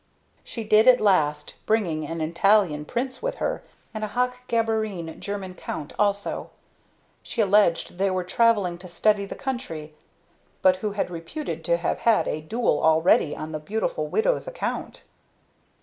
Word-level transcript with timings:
She 0.43 0.63
did 0.63 0.87
at 0.87 0.99
last, 0.99 1.53
bringing 1.67 2.07
an 2.07 2.21
Italian 2.21 2.85
Prince 2.85 3.21
with 3.21 3.35
her, 3.35 3.61
and 3.93 4.03
a 4.03 4.07
Hoch 4.07 4.33
Geborene 4.47 5.19
German 5.19 5.53
Count 5.53 5.93
also, 5.99 6.49
who 7.35 7.43
alleged 7.43 7.99
they 7.99 8.09
were 8.09 8.23
travelling 8.23 8.79
to 8.79 8.87
study 8.87 9.25
the 9.27 9.35
country, 9.35 9.93
but 10.63 10.77
who 10.77 10.89
were 10.89 11.03
reputed 11.03 11.63
to 11.65 11.77
have 11.77 11.99
had 11.99 12.27
a 12.27 12.41
duel 12.41 12.81
already 12.81 13.35
on 13.35 13.51
the 13.51 13.59
beautiful 13.59 14.07
widow's 14.07 14.47
account. 14.47 15.03